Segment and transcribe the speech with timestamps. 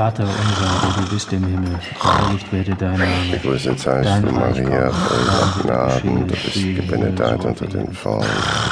[0.00, 3.32] Vater unser, der du bist im Himmel, geheiligt werde dein Name.
[3.32, 8.24] Gegrüßet seist du, Maria, voll Gnaden, du bist gebenedeit unter den Frauen,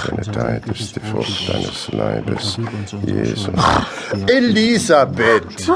[0.07, 2.59] gebenedeit ist die Frucht deines Leibes,
[3.05, 3.51] Jesus.
[4.27, 5.71] Elisabeth!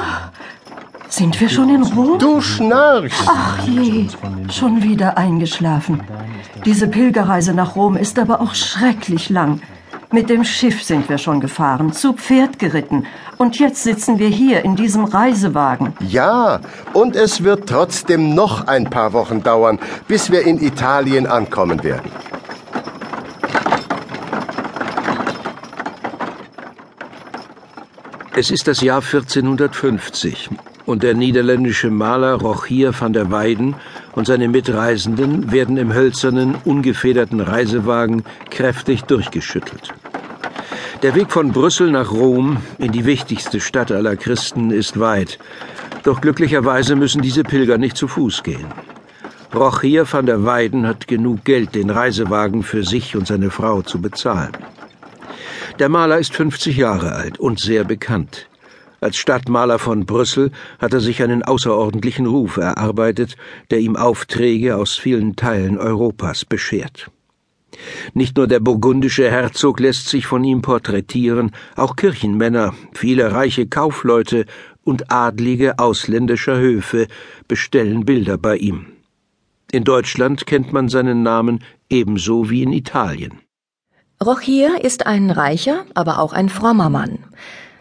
[1.11, 2.18] Sind wir schon in Rom?
[2.18, 3.22] Du schnarchst!
[3.26, 4.07] Ach je,
[4.50, 6.00] schon wieder eingeschlafen.
[6.64, 9.61] Diese Pilgerreise nach Rom ist aber auch schrecklich lang.
[10.14, 13.07] Mit dem Schiff sind wir schon gefahren, zu Pferd geritten.
[13.39, 15.94] Und jetzt sitzen wir hier in diesem Reisewagen.
[16.00, 16.61] Ja,
[16.93, 22.11] und es wird trotzdem noch ein paar Wochen dauern, bis wir in Italien ankommen werden.
[28.36, 30.50] Es ist das Jahr 1450
[30.85, 33.77] und der niederländische Maler Rochier van der Weyden
[34.14, 39.94] und seine Mitreisenden werden im hölzernen, ungefederten Reisewagen kräftig durchgeschüttelt.
[41.02, 45.40] Der Weg von Brüssel nach Rom, in die wichtigste Stadt aller Christen, ist weit.
[46.04, 48.66] Doch glücklicherweise müssen diese Pilger nicht zu Fuß gehen.
[49.52, 54.00] Rochier van der Weyden hat genug Geld, den Reisewagen für sich und seine Frau zu
[54.00, 54.52] bezahlen.
[55.80, 58.46] Der Maler ist 50 Jahre alt und sehr bekannt.
[59.00, 63.36] Als Stadtmaler von Brüssel hat er sich einen außerordentlichen Ruf erarbeitet,
[63.72, 67.10] der ihm Aufträge aus vielen Teilen Europas beschert.
[68.14, 74.46] Nicht nur der burgundische Herzog lässt sich von ihm porträtieren, auch Kirchenmänner, viele reiche Kaufleute
[74.84, 77.06] und Adlige ausländischer Höfe
[77.48, 78.86] bestellen Bilder bei ihm.
[79.70, 83.40] In Deutschland kennt man seinen Namen ebenso wie in Italien.
[84.22, 87.18] Rochier ist ein reicher, aber auch ein frommer Mann.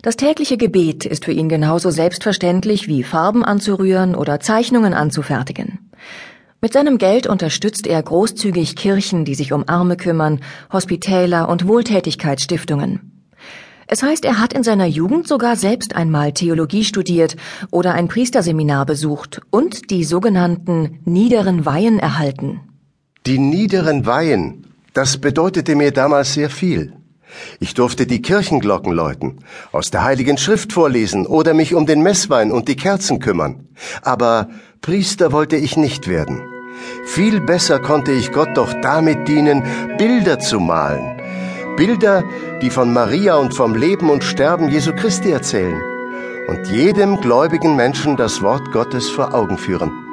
[0.01, 5.91] Das tägliche Gebet ist für ihn genauso selbstverständlich wie Farben anzurühren oder Zeichnungen anzufertigen.
[6.63, 13.23] Mit seinem Geld unterstützt er großzügig Kirchen, die sich um Arme kümmern, Hospitäler und Wohltätigkeitsstiftungen.
[13.87, 17.35] Es heißt, er hat in seiner Jugend sogar selbst einmal Theologie studiert
[17.71, 22.61] oder ein Priesterseminar besucht und die sogenannten niederen Weihen erhalten.
[23.25, 26.93] Die niederen Weihen, das bedeutete mir damals sehr viel.
[27.59, 29.39] Ich durfte die Kirchenglocken läuten,
[29.71, 33.67] aus der Heiligen Schrift vorlesen oder mich um den Messwein und die Kerzen kümmern.
[34.03, 34.49] Aber
[34.81, 36.50] Priester wollte ich nicht werden.
[37.05, 39.63] Viel besser konnte ich Gott doch damit dienen,
[39.97, 41.17] Bilder zu malen.
[41.77, 42.23] Bilder,
[42.61, 45.81] die von Maria und vom Leben und Sterben Jesu Christi erzählen
[46.47, 50.10] und jedem gläubigen Menschen das Wort Gottes vor Augen führen.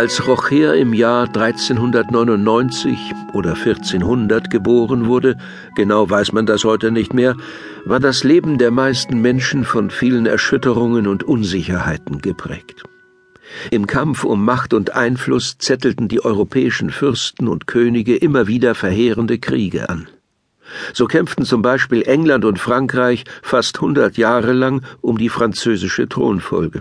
[0.00, 2.96] Als Rocher im Jahr 1399
[3.34, 5.36] oder 1400 geboren wurde,
[5.76, 7.36] genau weiß man das heute nicht mehr,
[7.84, 12.82] war das Leben der meisten Menschen von vielen Erschütterungen und Unsicherheiten geprägt.
[13.70, 19.38] Im Kampf um Macht und Einfluss zettelten die europäischen Fürsten und Könige immer wieder verheerende
[19.38, 20.08] Kriege an.
[20.94, 26.80] So kämpften zum Beispiel England und Frankreich fast hundert Jahre lang um die französische Thronfolge.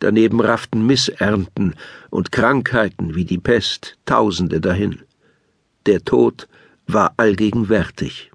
[0.00, 1.74] Daneben rafften Missernten
[2.10, 5.00] und Krankheiten wie die Pest Tausende dahin.
[5.86, 6.48] Der Tod
[6.86, 8.30] war allgegenwärtig.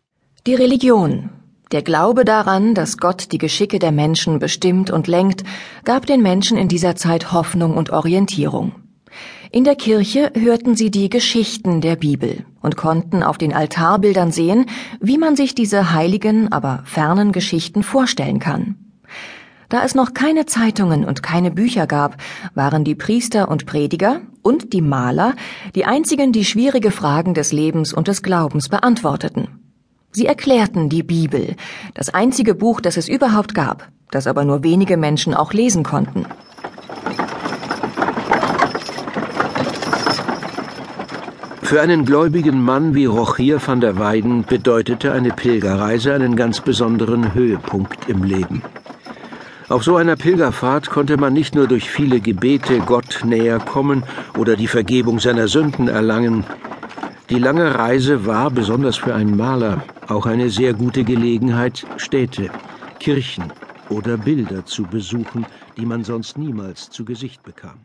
[0.47, 1.29] Die Religion,
[1.71, 5.43] der Glaube daran, dass Gott die Geschicke der Menschen bestimmt und lenkt,
[5.85, 8.73] gab den Menschen in dieser Zeit Hoffnung und Orientierung.
[9.51, 14.65] In der Kirche hörten sie die Geschichten der Bibel und konnten auf den Altarbildern sehen,
[15.01, 18.90] wie man sich diese heiligen, aber fernen Geschichten vorstellen kann.
[19.71, 22.17] Da es noch keine Zeitungen und keine Bücher gab,
[22.55, 25.33] waren die Priester und Prediger und die Maler
[25.75, 29.47] die einzigen, die schwierige Fragen des Lebens und des Glaubens beantworteten.
[30.11, 31.55] Sie erklärten die Bibel,
[31.93, 36.25] das einzige Buch, das es überhaupt gab, das aber nur wenige Menschen auch lesen konnten.
[41.61, 47.33] Für einen gläubigen Mann wie Rochier van der Weyden bedeutete eine Pilgerreise einen ganz besonderen
[47.33, 48.61] Höhepunkt im Leben.
[49.71, 54.03] Auf so einer Pilgerfahrt konnte man nicht nur durch viele Gebete Gott näher kommen
[54.37, 56.43] oder die Vergebung seiner Sünden erlangen.
[57.29, 62.49] Die lange Reise war, besonders für einen Maler, auch eine sehr gute Gelegenheit, Städte,
[62.99, 63.53] Kirchen
[63.87, 65.45] oder Bilder zu besuchen,
[65.77, 67.79] die man sonst niemals zu Gesicht bekam.